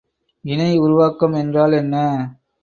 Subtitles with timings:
[0.45, 1.95] இணை உருவாக்கம் என்றால் என்ன?